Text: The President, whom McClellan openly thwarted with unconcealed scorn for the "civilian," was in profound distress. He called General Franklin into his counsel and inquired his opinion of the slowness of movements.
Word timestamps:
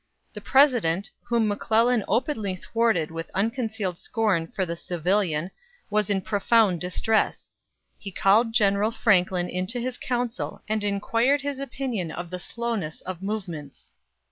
The 0.33 0.41
President, 0.41 1.11
whom 1.21 1.47
McClellan 1.47 2.03
openly 2.07 2.55
thwarted 2.55 3.11
with 3.11 3.29
unconcealed 3.35 3.99
scorn 3.99 4.47
for 4.47 4.65
the 4.65 4.75
"civilian," 4.75 5.51
was 5.91 6.09
in 6.09 6.21
profound 6.21 6.81
distress. 6.81 7.51
He 7.99 8.09
called 8.09 8.51
General 8.51 8.89
Franklin 8.89 9.47
into 9.47 9.79
his 9.79 9.99
counsel 9.99 10.63
and 10.67 10.83
inquired 10.83 11.41
his 11.41 11.59
opinion 11.59 12.11
of 12.11 12.31
the 12.31 12.39
slowness 12.39 13.01
of 13.01 13.21
movements. 13.21 13.93